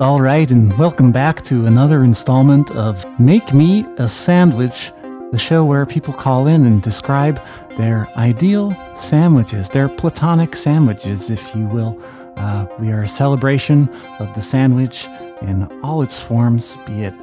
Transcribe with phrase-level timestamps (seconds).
[0.00, 4.90] All right, and welcome back to another installment of Make Me a Sandwich,
[5.30, 7.40] the show where people call in and describe
[7.76, 12.02] their ideal sandwiches, their platonic sandwiches, if you will.
[12.36, 15.06] Uh, we are a celebration of the sandwich
[15.42, 17.14] in all its forms, be it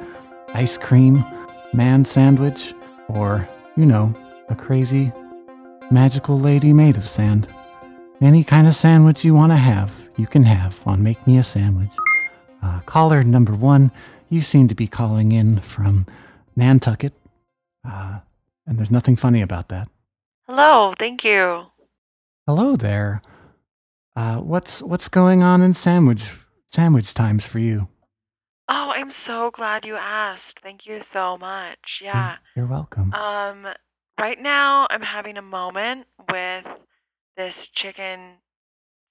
[0.54, 1.24] ice cream,
[1.72, 2.72] man sandwich,
[3.08, 3.46] or,
[3.76, 4.14] you know,
[4.48, 5.12] a crazy,
[5.90, 7.48] magical lady made of sand.
[8.22, 11.42] Any kind of sandwich you want to have, you can have on Make Me a
[11.42, 11.90] Sandwich.
[12.62, 13.90] Uh, caller number one,
[14.28, 16.06] you seem to be calling in from
[16.56, 17.12] Nantucket,
[17.88, 18.20] uh,
[18.66, 19.88] and there's nothing funny about that.
[20.46, 21.66] Hello, thank you.
[22.46, 23.22] Hello there.
[24.16, 26.30] Uh, what's what's going on in sandwich
[26.66, 27.88] sandwich times for you?
[28.68, 30.60] Oh, I'm so glad you asked.
[30.62, 32.00] Thank you so much.
[32.02, 32.36] Yeah.
[32.54, 33.12] You're welcome.
[33.14, 33.66] Um,
[34.18, 36.66] right now I'm having a moment with
[37.36, 38.36] this chicken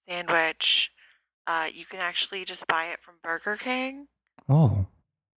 [0.08, 0.92] sandwich.
[1.50, 4.06] Uh, you can actually just buy it from Burger King.
[4.48, 4.86] oh,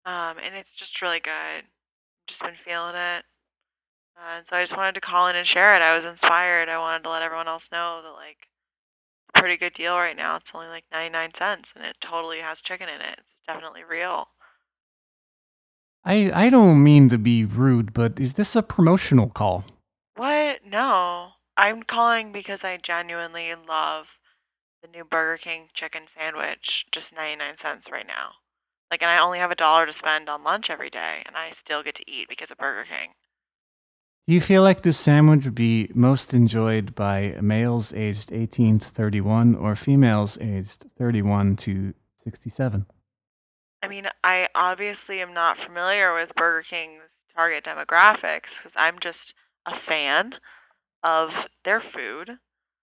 [0.06, 1.64] Um, and it's just really good.
[2.28, 3.24] Just been feeling it.
[4.18, 5.82] Uh, and so I just wanted to call in and share it.
[5.82, 6.68] I was inspired.
[6.68, 8.50] I wanted to let everyone else know that like
[9.34, 10.36] a pretty good deal right now.
[10.36, 13.20] It's only like 99 cents and it totally has chicken in it.
[13.20, 14.28] It's definitely real.
[16.04, 19.64] I I don't mean to be rude, but is this a promotional call?
[20.18, 20.66] What?
[20.66, 21.30] No.
[21.56, 24.08] I'm calling because I genuinely love
[24.82, 26.86] the new Burger King chicken sandwich.
[26.92, 28.32] Just 99 cents right now.
[28.90, 31.52] Like, and I only have a dollar to spend on lunch every day, and I
[31.52, 33.12] still get to eat because of Burger King.
[34.28, 38.88] Do you feel like this sandwich would be most enjoyed by males aged 18 to
[38.88, 41.94] 31 or females aged 31 to
[42.24, 42.86] 67?
[43.84, 47.02] I mean, I obviously am not familiar with Burger King's
[47.36, 49.34] target demographics because I'm just
[49.66, 50.36] a fan
[51.04, 51.32] of
[51.66, 52.38] their food.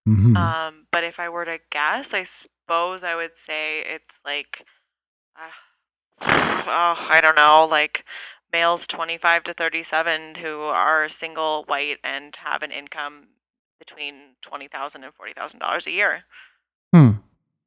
[0.09, 0.37] Mhm.
[0.37, 4.65] Um, but if I were to guess, I suppose I would say it's like,
[5.37, 5.51] uh,
[6.23, 8.05] oh, I don't know, like
[8.53, 13.29] males 25 to 37 who are single, white, and have an income
[13.79, 16.25] between $20,000 and $40,000 a year.
[16.93, 17.11] Hmm.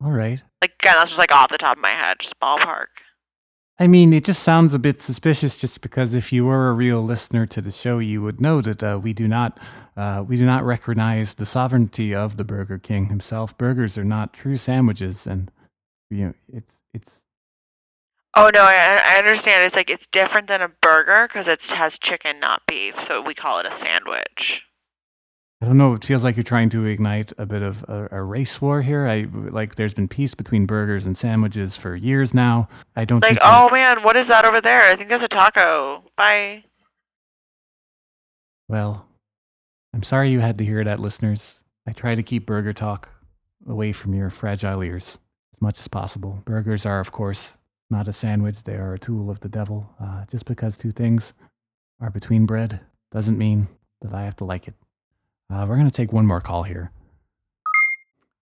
[0.03, 0.41] All right.
[0.61, 2.87] Like, again, that's just like off the top of my head, just ballpark.
[3.79, 5.57] I mean, it just sounds a bit suspicious.
[5.57, 8.83] Just because if you were a real listener to the show, you would know that
[8.83, 9.59] uh, we do not,
[10.01, 13.55] uh, we do not recognize the sovereignty of the Burger King himself.
[13.59, 15.51] Burgers are not true sandwiches, and
[16.09, 17.21] you know, it's it's.
[18.35, 19.63] Oh no, I, I understand.
[19.63, 22.95] It's like it's different than a burger because it has chicken, not beef.
[23.05, 24.63] So we call it a sandwich.
[25.61, 25.93] I don't know.
[25.93, 29.05] It feels like you're trying to ignite a bit of a, a race war here.
[29.05, 29.75] I like.
[29.75, 32.67] There's been peace between burgers and sandwiches for years now.
[32.95, 34.81] I don't Like, oh man, what is that over there?
[34.81, 36.01] I think that's a taco.
[36.17, 36.63] Bye.
[38.67, 39.05] Well,
[39.93, 41.59] I'm sorry you had to hear that, listeners.
[41.87, 43.09] I try to keep burger talk
[43.67, 45.17] away from your fragile ears
[45.53, 46.41] as much as possible.
[46.45, 47.57] Burgers are, of course,
[47.89, 49.89] not a sandwich, they are a tool of the devil.
[50.01, 51.33] Uh, just because two things
[51.99, 52.79] are between bread
[53.11, 53.67] doesn't mean
[54.01, 54.75] that I have to like it.
[55.51, 56.91] Uh, we're going to take one more call here.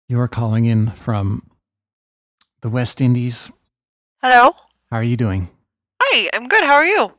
[0.08, 1.42] You're calling in from
[2.62, 3.52] the West Indies.
[4.22, 4.54] Hello.
[4.90, 5.50] How are you doing?
[6.00, 6.64] Hi, I'm good.
[6.64, 7.12] How are you?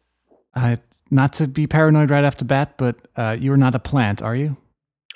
[0.55, 0.77] Uh,
[1.15, 4.35] not to be paranoid right off the bat, but uh, you're not a plant, are
[4.35, 4.57] you?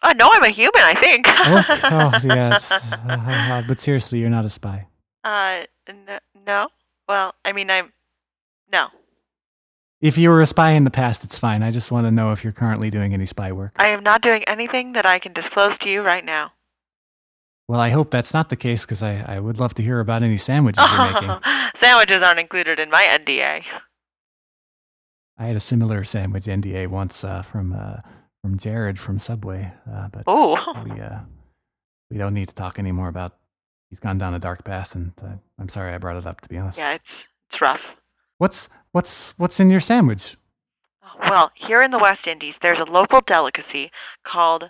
[0.01, 0.81] Uh, no, I'm a human.
[0.81, 1.25] I think.
[1.29, 2.71] oh, oh, yes.
[2.71, 4.87] Uh, but seriously, you're not a spy.
[5.23, 6.69] uh, n- no.
[7.07, 7.91] Well, I mean, I'm.
[8.71, 8.87] No,
[9.99, 11.63] If you were a spy in the past, it's fine.
[11.63, 13.71] I just want to know if you're currently doing any spy work.
[13.77, 16.51] I am not doing anything that I can disclose to you right now.
[17.67, 20.21] Well, I hope that's not the case because I, I would love to hear about
[20.23, 21.29] any sandwiches you're making.
[21.77, 23.63] Sandwiches aren't included in my NDA.
[25.39, 28.01] I had a similar sandwich NDA once uh, from uh,
[28.41, 30.57] from Jared from Subway, uh, but Oh.
[30.83, 31.19] we uh,
[32.11, 33.33] we don't need to talk anymore about.
[33.89, 36.41] He's gone down a dark path, and uh, I'm sorry I brought it up.
[36.41, 37.11] To be honest, Yeah, it's
[37.49, 37.81] it's rough.
[38.37, 40.35] what's what's what's in your sandwich?
[41.21, 43.91] Well, here in the West Indies, there's a local delicacy
[44.23, 44.69] called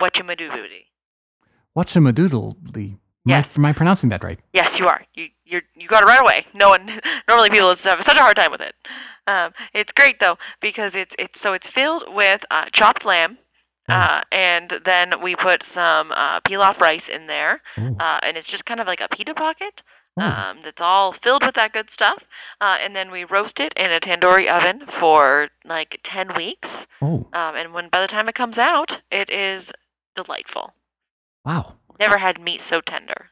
[0.00, 0.86] whatchamadoodly.
[1.74, 2.56] What's a madoodle?
[2.76, 3.46] Am, Yes.
[3.46, 4.40] I, am I pronouncing that right?
[4.54, 5.02] Yes, you are.
[5.14, 6.46] You you you got it right away.
[6.54, 8.74] No one normally people have such a hard time with it.
[9.32, 13.38] Um, it's great though because it's it's so it's filled with uh, chopped lamb,
[13.88, 17.54] uh, and then we put some uh, pilaf rice in there,
[18.00, 19.82] uh, and it's just kind of like a pita pocket.
[20.50, 22.24] Um, that's all filled with that good stuff,
[22.60, 26.70] uh, and then we roast it in a tandoori oven for like ten weeks.
[27.32, 29.70] Um, and when by the time it comes out, it is
[30.16, 30.72] delightful.
[31.44, 31.74] wow.
[32.00, 33.30] Never had meat so tender.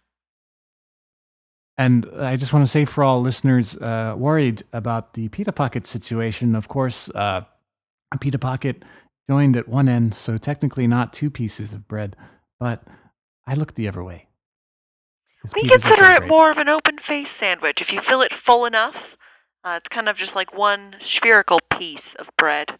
[1.78, 5.86] And I just want to say for all listeners uh, worried about the pita pocket
[5.86, 7.42] situation, of course, uh,
[8.12, 8.84] a pita pocket
[9.28, 12.16] joined at one end, so technically not two pieces of bread,
[12.58, 12.82] but
[13.46, 14.26] I look the other way.
[15.54, 17.80] We are so consider it more of an open face sandwich.
[17.80, 18.96] If you fill it full enough,
[19.64, 22.70] uh, it's kind of just like one spherical piece of bread,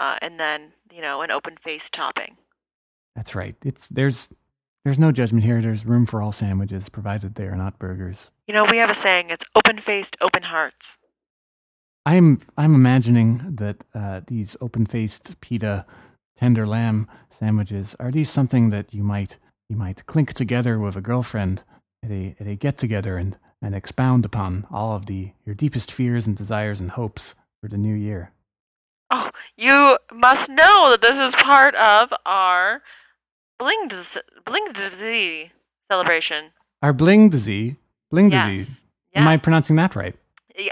[0.00, 2.36] uh, and then you know an open face topping.
[3.16, 3.56] That's right.
[3.64, 4.28] It's there's
[4.88, 5.60] there's no judgment here.
[5.60, 8.30] There's room for all sandwiches, provided they are not burgers.
[8.46, 10.96] You know, we have a saying: it's open faced, open hearts.
[12.06, 15.84] I'm I'm imagining that uh, these open-faced pita
[16.38, 17.06] tender lamb
[17.38, 19.36] sandwiches are these something that you might
[19.68, 21.64] you might clink together with a girlfriend
[22.02, 25.92] at a at a get together and and expound upon all of the your deepest
[25.92, 28.32] fears and desires and hopes for the new year.
[29.10, 32.80] Oh, you must know that this is part of our
[33.58, 33.90] bling
[34.44, 35.50] bling
[35.90, 36.50] celebration.
[36.82, 37.74] Our bling disease,
[38.10, 38.46] bling Yes.
[38.46, 38.80] disease.
[39.14, 40.14] Am I pronouncing that right?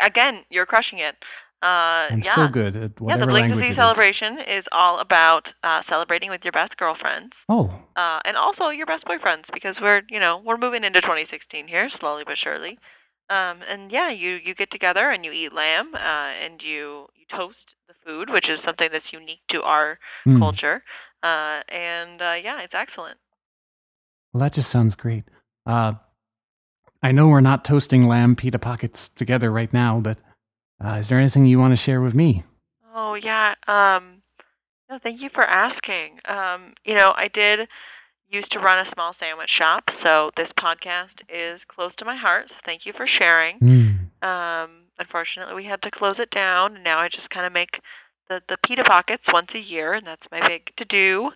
[0.03, 1.17] Again, you're crushing it.
[1.63, 2.35] Uh, I'm yeah.
[2.35, 6.45] so good at yeah, the Bling language Disease celebration is all about uh, celebrating with
[6.45, 7.39] your best girlfriends.
[7.49, 11.67] Oh, uh, and also your best boyfriends because we're you know we're moving into 2016
[11.67, 12.79] here slowly but surely
[13.31, 17.25] um, and yeah you you get together and you eat lamb uh, and you you
[17.29, 20.39] toast the food which is something that's unique to our hmm.
[20.39, 20.83] culture
[21.27, 23.19] uh, and uh, yeah it's excellent
[24.33, 25.25] Well, that just sounds great.
[25.65, 25.95] Uh,
[27.03, 30.19] I know we're not toasting lamb pita pockets together right now, but
[30.85, 32.45] uh, is there anything you want to share with me?
[32.95, 34.23] oh yeah um,
[34.91, 37.69] no thank you for asking um, you know i did
[38.29, 42.49] used to run a small sandwich shop so this podcast is close to my heart
[42.51, 43.87] so thank you for sharing Hmm.
[44.27, 47.81] Um, unfortunately, we had to close it down, and now I just kind of make
[48.29, 51.31] the, the pita pockets once a year, and that's my big to do.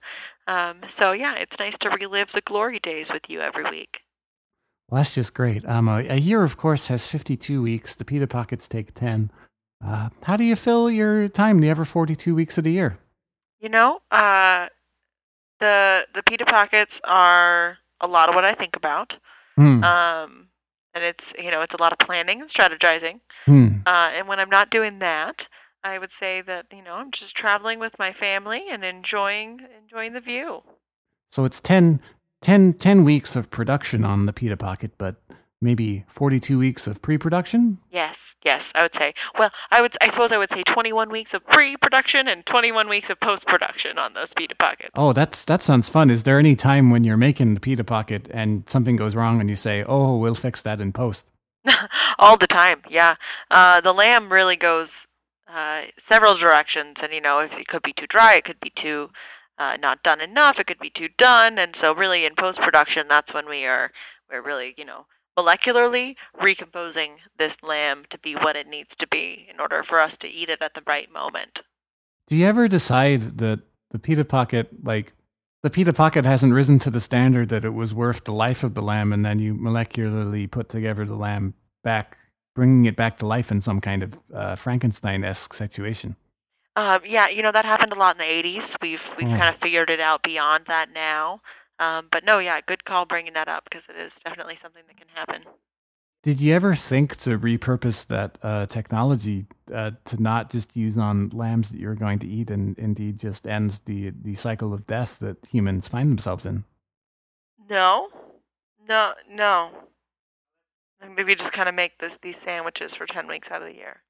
[0.46, 4.00] Um, so yeah, it's nice to relive the glory days with you every week.
[4.88, 5.64] Well, that's just great.
[5.68, 7.94] Um, a, a year, of course, has 52 weeks.
[7.94, 9.30] The pita pockets take 10.
[9.84, 12.98] Uh, how do you fill your time the other 42 weeks of the year?
[13.60, 14.66] You know, uh,
[15.60, 19.16] the the pita pockets are a lot of what I think about,
[19.56, 19.84] Hmm.
[19.84, 20.48] um,
[20.94, 23.20] and it's you know it's a lot of planning and strategizing.
[23.46, 23.68] hmm.
[23.86, 25.46] Uh, and when I'm not doing that,
[25.82, 30.12] I would say that you know I'm just traveling with my family and enjoying enjoying
[30.12, 30.62] the view.
[31.30, 32.00] So it's 10,
[32.42, 35.16] 10, 10 weeks of production on the pita pocket, but
[35.60, 37.78] maybe 42 weeks of pre production?
[37.90, 39.14] Yes, yes, I would say.
[39.38, 43.10] Well, I would, I suppose, I would say 21 weeks of pre-production and 21 weeks
[43.10, 44.90] of post-production on those pita pockets.
[44.94, 46.10] Oh, that's that sounds fun.
[46.10, 49.48] Is there any time when you're making the pita pocket and something goes wrong and
[49.48, 51.30] you say, "Oh, we'll fix that in post"?
[52.18, 53.16] All the time, yeah.
[53.50, 54.90] Uh, the lamb really goes
[55.52, 58.70] uh, several directions, and you know, if it could be too dry, it could be
[58.70, 59.10] too
[59.58, 63.34] uh, not done enough, it could be too done, and so really in post-production, that's
[63.34, 63.90] when we are
[64.30, 65.06] we're really you know
[65.38, 70.16] molecularly recomposing this lamb to be what it needs to be in order for us
[70.18, 71.62] to eat it at the right moment.
[72.28, 73.60] Do you ever decide that
[73.90, 75.12] the pita pocket, like
[75.62, 78.74] the pita pocket, hasn't risen to the standard that it was worth the life of
[78.74, 82.16] the lamb, and then you molecularly put together the lamb back,
[82.60, 86.14] bringing it back to life in some kind of uh, Frankenstein-esque situation?
[86.76, 88.76] Um, yeah, you know that happened a lot in the '80s.
[88.82, 89.38] We've we've Mm.
[89.38, 91.40] kind of figured it out beyond that now.
[91.78, 94.96] Um, but no, yeah, good call bringing that up because it is definitely something that
[94.98, 95.42] can happen.
[96.22, 101.30] Did you ever think to repurpose that uh, technology uh, to not just use on
[101.30, 105.18] lambs that you're going to eat, and indeed just ends the the cycle of death
[105.20, 106.64] that humans find themselves in?
[107.70, 108.08] No,
[108.86, 109.70] no, no.
[111.16, 114.02] Maybe just kind of make this these sandwiches for ten weeks out of the year.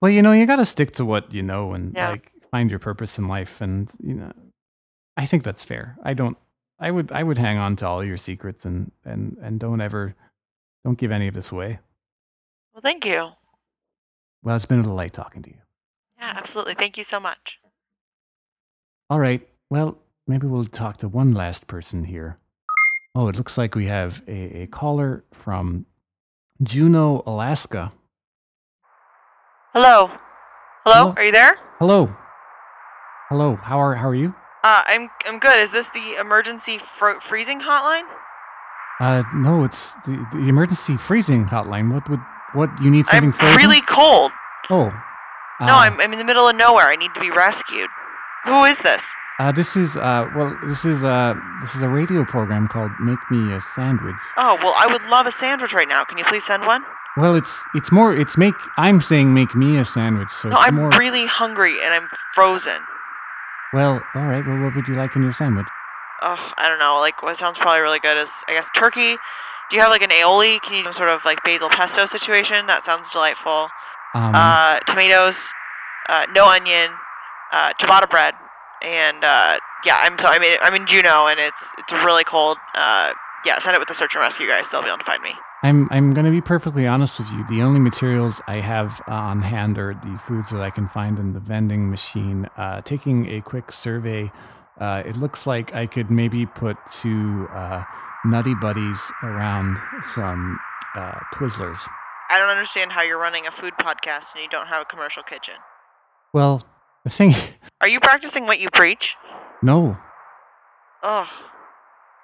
[0.00, 2.10] Well, you know, you got to stick to what you know and Yeah.
[2.10, 4.32] like find your purpose in life, and you know,
[5.16, 5.96] I think that's fair.
[6.02, 6.36] I don't.
[6.78, 7.12] I would.
[7.12, 10.14] I would hang on to all your secrets and and and don't ever,
[10.84, 11.78] don't give any of this away.
[12.74, 13.30] Well, thank you.
[14.42, 15.56] Well, it's been a delight talking to you.
[16.18, 16.74] Yeah, absolutely.
[16.74, 17.58] Thank you so much.
[19.08, 19.46] All right.
[19.70, 19.96] Well,
[20.26, 22.38] maybe we'll talk to one last person here.
[23.14, 25.86] Oh, it looks like we have a, a caller from
[26.62, 27.92] Juneau, Alaska.
[29.72, 30.06] Hello.
[30.84, 31.10] Hello.
[31.10, 31.14] Hello.
[31.16, 31.56] Are you there?
[31.78, 32.14] Hello.
[33.28, 33.56] Hello.
[33.56, 34.34] How are how are you?
[34.62, 35.58] Uh, I'm I'm good.
[35.64, 38.04] Is this the emergency fro- freezing hotline?
[39.00, 41.92] Uh, no, it's the, the emergency freezing hotline.
[41.92, 42.20] What would
[42.52, 43.56] what you need something I'm frozen?
[43.56, 44.30] really cold.
[44.70, 44.90] Oh.
[45.60, 46.86] No, uh, I'm I'm in the middle of nowhere.
[46.88, 47.90] I need to be rescued.
[48.44, 49.02] Who is this?
[49.40, 53.18] Uh, this is uh well this is uh this is a radio program called Make
[53.30, 54.14] Me a Sandwich.
[54.36, 56.04] Oh, well, I would love a sandwich right now.
[56.04, 56.84] Can you please send one?
[57.16, 60.66] Well, it's it's more it's make I'm saying make me a sandwich, so No, it's
[60.68, 62.78] I'm more really hungry and I'm frozen.
[63.72, 64.02] well.
[64.14, 64.46] All right.
[64.46, 65.66] Well, what would you like in your sandwich?
[66.22, 66.98] Oh, I don't know.
[67.00, 69.16] Like, what sounds probably really good is, I guess, turkey.
[69.68, 70.60] Do you have like an aioli?
[70.62, 72.66] Can you do some sort of like basil pesto situation?
[72.66, 73.68] That sounds delightful.
[74.14, 75.34] Um, Uh, tomatoes,
[76.08, 76.92] uh, no onion,
[77.52, 78.34] uh, ciabatta bread,
[78.84, 82.58] and uh, yeah, I'm so I mean I'm in Juneau and it's it's really cold.
[82.74, 83.12] Uh,
[83.44, 84.64] yeah, send it with the search and rescue guys.
[84.70, 85.32] They'll be able to find me.
[85.62, 87.44] I'm I'm going to be perfectly honest with you.
[87.48, 91.32] The only materials I have on hand are the foods that I can find in
[91.32, 92.46] the vending machine.
[92.56, 94.30] Uh, taking a quick survey,
[94.78, 97.84] uh, it looks like I could maybe put two uh,
[98.26, 100.58] Nutty Buddies around some
[100.94, 101.88] uh, Twizzlers.
[102.30, 105.22] I don't understand how you're running a food podcast and you don't have a commercial
[105.22, 105.54] kitchen.
[106.32, 106.62] Well,
[107.04, 107.34] the thing,
[107.80, 109.14] Are you practicing what you preach?
[109.62, 109.96] no,
[111.02, 111.28] Ugh.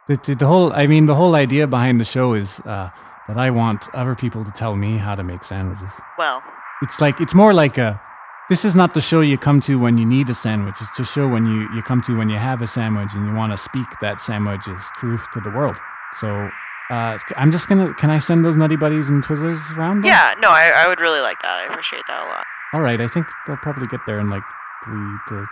[0.08, 2.88] the, the, the whole I mean the whole idea behind the show is uh,
[3.28, 5.90] that I want other people to tell me how to make sandwiches.
[6.18, 6.42] Well,
[6.82, 8.00] It's like it's more like a.
[8.48, 10.74] This is not the show you come to when you need a sandwich.
[10.80, 13.32] It's the show when you, you come to when you have a sandwich and you
[13.32, 15.78] want to speak that sandwich's truth to the world.
[16.14, 16.50] So
[16.90, 17.94] uh, I'm just gonna.
[17.94, 20.00] Can I send those Nutty Buddies and Twizzlers around?
[20.02, 20.08] then?
[20.10, 21.50] yeah, no, I, I would really like that.
[21.62, 22.44] I appreciate that a lot.
[22.72, 23.00] All right.
[23.00, 24.42] I think they'll probably get there in like
[24.84, 25.46] three to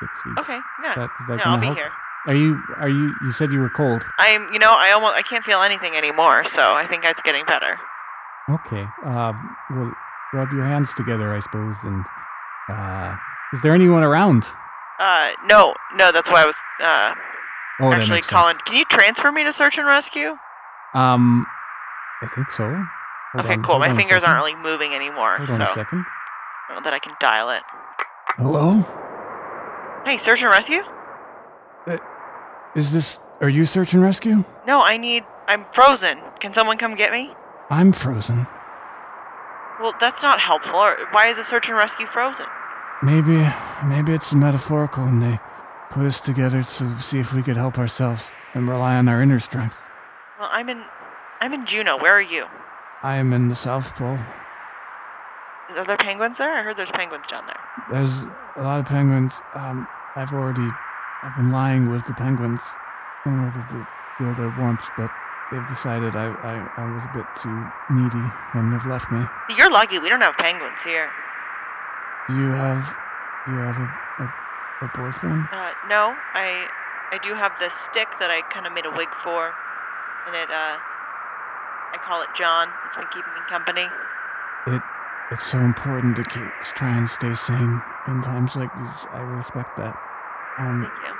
[0.00, 0.38] six weeks.
[0.40, 0.94] Okay, yeah.
[0.96, 1.90] That, is that no, I'll be here.
[2.26, 2.60] Are you?
[2.76, 3.14] Are you?
[3.24, 4.04] You said you were cold.
[4.18, 7.44] I'm, you know, I almost, I can't feel anything anymore, so I think it's getting
[7.46, 7.78] better.
[8.50, 8.86] Okay.
[9.04, 9.92] Um, well,
[10.32, 11.74] rub your hands together, I suppose.
[11.82, 12.04] And
[12.68, 13.16] uh,
[13.52, 14.44] is there anyone around?
[15.00, 17.14] Uh, no, no, that's why I was, uh,
[17.80, 18.36] Oh, actually makes sense.
[18.38, 18.56] calling.
[18.66, 20.36] Can you transfer me to search and rescue?
[20.94, 21.44] Um,
[22.22, 22.68] I think so.
[23.32, 23.78] Hold okay, on- cool.
[23.80, 26.04] My fingers aren't really moving anymore, Hold so on a second.
[26.84, 27.62] That I can dial it.
[28.36, 28.80] Hello?
[30.04, 30.82] Hey, search and rescue?
[31.86, 31.98] Uh,
[32.74, 33.18] is this.
[33.40, 34.44] Are you search and rescue?
[34.66, 35.24] No, I need.
[35.46, 36.18] I'm frozen.
[36.40, 37.30] Can someone come get me?
[37.70, 38.46] I'm frozen.
[39.80, 40.76] Well, that's not helpful.
[40.76, 42.46] Or why is the search and rescue frozen?
[43.02, 43.46] Maybe.
[43.84, 45.38] Maybe it's metaphorical and they
[45.90, 49.40] put us together to see if we could help ourselves and rely on our inner
[49.40, 49.76] strength.
[50.38, 50.82] Well, I'm in.
[51.40, 51.98] I'm in Juneau.
[51.98, 52.46] Where are you?
[53.02, 54.18] I am in the South Pole.
[55.76, 56.52] Are there penguins there?
[56.52, 57.60] I heard there's penguins down there.
[57.90, 58.24] There's
[58.56, 59.40] a lot of penguins.
[59.54, 59.86] Um,
[60.16, 60.68] I've already.
[61.22, 62.60] I've been lying with the penguins
[63.24, 63.88] in order to
[64.18, 65.10] feel their warmth, but
[65.50, 67.54] they've decided I, I, I was a bit too
[67.94, 69.22] needy and they've left me.
[69.56, 69.98] You're lucky.
[69.98, 71.08] We don't have penguins here.
[72.28, 72.82] Do you have.
[73.46, 73.88] Do you have a,
[74.22, 75.46] a, a boyfriend?
[75.50, 76.68] Uh, no, I
[77.10, 79.52] I do have this stick that I kind of made a wig for,
[80.26, 80.76] and it uh,
[81.92, 82.68] I call it John.
[82.86, 83.86] It's been keeping me company.
[85.32, 86.44] It it's so important to keep
[86.76, 89.06] trying to stay sane in times like these.
[89.16, 89.96] I respect that.
[90.58, 91.14] Um, Thank you.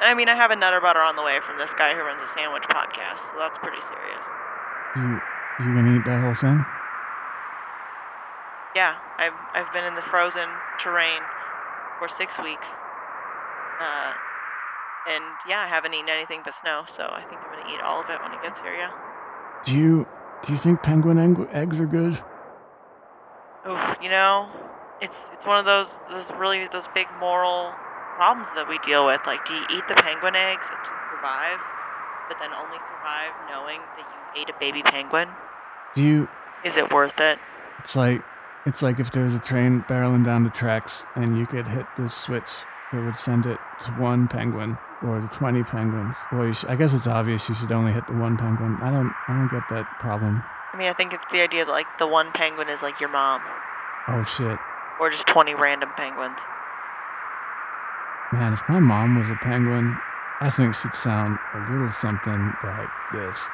[0.00, 2.00] And I mean, I have a nutter butter on the way from this guy who
[2.00, 4.24] runs a sandwich podcast, so that's pretty serious.
[4.96, 5.20] you
[5.60, 6.64] you gonna eat that whole thing?
[8.72, 10.48] Yeah, I've I've been in the frozen
[10.80, 11.20] terrain
[11.98, 12.68] for six weeks.
[13.84, 14.16] Uh,
[15.12, 18.00] and yeah, I haven't eaten anything but snow, so I think I'm gonna eat all
[18.00, 18.72] of it when it gets here.
[18.72, 18.96] Yeah.
[19.66, 20.08] Do you
[20.46, 22.16] do you think penguin eng- eggs are good?
[23.68, 24.48] Ooh, you know,
[25.00, 27.72] it's it's one of those those really those big moral
[28.16, 29.20] problems that we deal with.
[29.26, 31.60] Like, do you eat the penguin eggs to survive,
[32.28, 35.28] but then only survive knowing that you ate a baby penguin?
[35.94, 36.28] Do you?
[36.64, 37.38] Is it worth it?
[37.80, 38.22] It's like
[38.64, 41.86] it's like if there was a train barreling down the tracks and you could hit
[41.98, 46.16] the switch that would send it to one penguin or to twenty penguins.
[46.32, 48.78] Well, you sh- I guess it's obvious you should only hit the one penguin.
[48.80, 50.42] I don't I don't get that problem.
[50.72, 53.08] I mean, I think it's the idea that like the one penguin is like your
[53.08, 53.40] mom,
[54.08, 54.58] Oh shit,
[55.00, 56.36] or just twenty random penguins.
[58.32, 58.52] man!
[58.52, 59.96] If my mom was a penguin,
[60.40, 63.48] I think she'd sound a little something like this.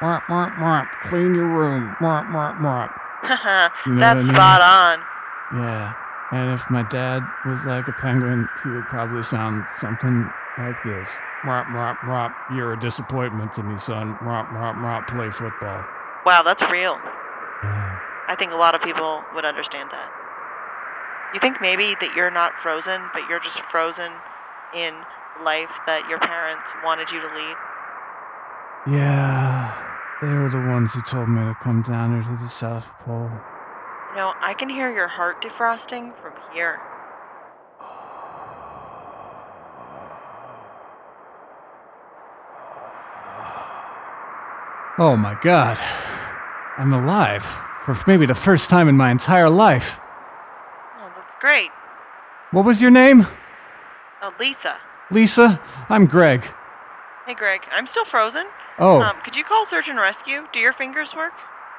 [0.00, 0.86] Mwah, mwah, mwah.
[1.08, 1.96] Clean your room.
[2.00, 2.88] Mwah, mwah, mwah.
[3.86, 4.28] You know that's I mean?
[4.34, 5.00] spot on.
[5.60, 5.92] Yeah.
[6.30, 11.10] And if my dad was like a penguin, he would probably sound something like this.
[11.44, 12.32] Mwah, mwah, mwah.
[12.54, 14.14] You're a disappointment to me, son.
[14.22, 15.06] Mwah, mwah, mwah.
[15.08, 15.84] Play football.
[16.28, 16.92] Wow, that's real.
[16.92, 18.30] Mm-hmm.
[18.30, 20.12] I think a lot of people would understand that.
[21.32, 24.12] You think maybe that you're not frozen, but you're just frozen
[24.76, 24.92] in
[25.42, 27.56] life that your parents wanted you to lead?
[28.92, 29.72] Yeah.
[30.20, 33.30] They were the ones who told me to come down here to the South Pole.
[34.10, 36.78] You know, I can hear your heart defrosting from here.
[44.98, 45.78] Oh my god.
[46.78, 47.42] I'm alive.
[47.84, 49.98] For maybe the first time in my entire life.
[51.00, 51.70] Oh, that's great.
[52.52, 53.26] What was your name?
[54.22, 54.76] Oh, Lisa.
[55.10, 55.60] Lisa?
[55.88, 56.44] I'm Greg.
[57.26, 57.62] Hey, Greg.
[57.72, 58.46] I'm still frozen.
[58.78, 59.00] Oh.
[59.02, 60.46] Um, could you call search and rescue?
[60.52, 61.32] Do your fingers work?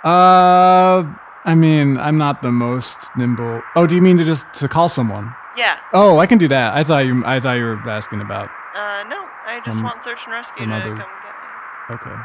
[0.03, 1.03] Uh,
[1.45, 3.61] I mean, I'm not the most nimble.
[3.75, 5.33] Oh, do you mean to just to call someone?
[5.57, 5.77] Yeah.
[5.93, 6.73] Oh, I can do that.
[6.75, 7.23] I thought you.
[7.25, 8.49] I thought you were asking about.
[8.75, 9.25] Uh, no.
[9.45, 11.95] I just Um, want search and rescue to come get me.
[11.95, 12.15] Okay.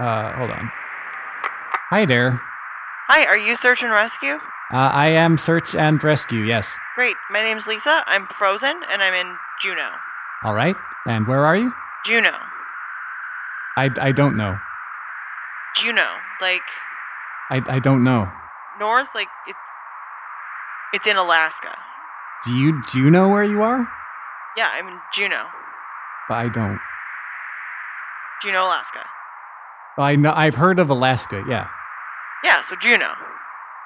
[0.00, 0.70] Uh, hold on.
[1.90, 2.40] Hi there.
[3.08, 4.34] Hi, are you search and rescue?
[4.72, 6.40] Uh, I am search and rescue.
[6.44, 6.70] Yes.
[6.94, 7.16] Great.
[7.30, 8.04] My name's Lisa.
[8.06, 9.90] I'm frozen, and I'm in Juneau.
[10.44, 10.76] All right.
[11.06, 11.72] And where are you?
[12.06, 12.36] Juneau.
[13.76, 14.56] I I don't know.
[15.76, 16.62] Juneau, like
[17.50, 18.30] I, I don't know.
[18.78, 19.58] north, like it's
[20.92, 21.76] it's in Alaska.
[22.44, 23.88] Do you do you know where you are?
[24.56, 25.46] Yeah, I'm in Juneau,
[26.28, 26.78] But I don't.
[28.42, 29.04] Juneau, Alaska.
[29.98, 31.44] I know I've heard of Alaska.
[31.48, 31.68] Yeah.
[32.44, 33.12] Yeah, so Juneau.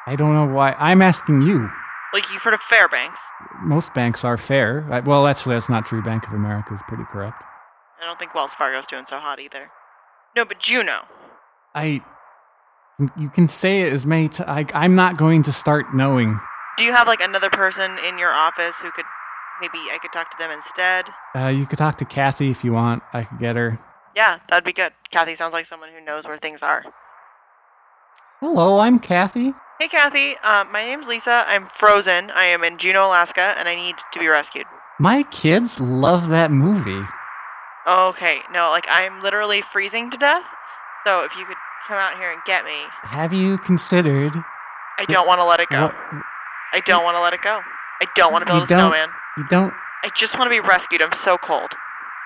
[0.07, 0.75] I don't know why.
[0.79, 1.71] I'm asking you.
[2.13, 3.19] Like you've heard of Fairbanks.
[3.63, 4.87] Most banks are fair.
[4.91, 6.03] I, well, actually, that's not true.
[6.03, 7.43] Bank of America is pretty corrupt.
[8.01, 9.71] I don't think Wells Fargo's doing so hot either.
[10.37, 11.01] No, but Juneau.
[11.75, 12.03] I.
[13.19, 14.29] You can say it as many.
[14.29, 16.39] T- I, I'm not going to start knowing.
[16.77, 19.05] Do you have like another person in your office who could
[19.61, 21.07] maybe I could talk to them instead?
[21.35, 23.03] Uh, you could talk to Kathy if you want.
[23.13, 23.81] I could get her.
[24.15, 24.93] Yeah, that'd be good.
[25.11, 26.85] Kathy sounds like someone who knows where things are.
[28.45, 29.55] Hello, I'm Kathy.
[29.81, 30.37] Hey, Kathy.
[30.45, 31.45] Uh, my name's Lisa.
[31.49, 32.31] I'm frozen.
[32.31, 34.67] I am in Juneau, Alaska, and I need to be rescued.
[35.01, 37.01] My kids love that movie.
[37.89, 40.43] Okay, no, like I'm literally freezing to death.
[41.07, 41.57] So if you could
[41.89, 44.35] come out here and get me, Have you considered
[44.99, 45.87] I don't want to let it go.
[45.87, 45.95] what
[46.75, 47.61] I don't want to let it go.
[48.03, 49.09] I don't want to build You a don't- snowman.
[49.39, 49.73] you don't?
[50.03, 51.01] I just want to be rescued.
[51.01, 51.71] I'm so cold.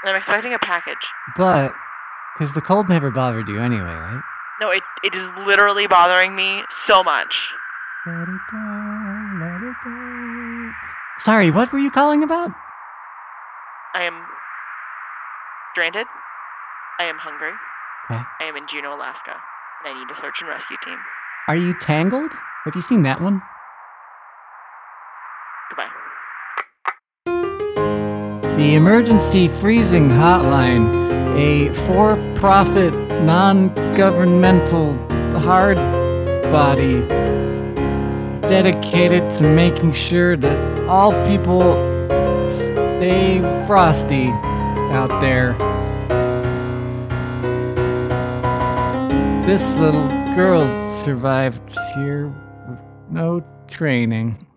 [0.02, 0.96] And I'm expecting a package.
[1.36, 1.72] But
[2.36, 4.22] because the cold never bothered you anyway, right?
[4.60, 7.52] No, it, it is literally bothering me so much.
[8.06, 10.72] Let it go, let it go.
[11.20, 12.50] Sorry, what were you calling about?
[13.94, 14.24] I am
[15.72, 16.06] stranded.
[16.98, 17.52] I am hungry.
[18.10, 18.22] Okay.
[18.40, 19.36] I am in Juneau, Alaska,
[19.84, 20.98] and I need a search and rescue team.
[21.46, 22.32] Are you Tangled?
[22.64, 23.42] Have you seen that one?
[25.70, 25.90] Goodbye.
[28.56, 30.88] The Emergency Freezing Hotline,
[31.38, 32.92] a for profit,
[33.24, 34.94] non governmental
[35.38, 35.76] hard
[36.50, 37.00] body
[38.48, 41.72] dedicated to making sure that all people
[42.48, 44.28] stay frosty
[44.90, 45.52] out there.
[49.46, 51.60] This little girl survived
[51.94, 52.28] here
[52.68, 52.78] with
[53.10, 54.47] no training.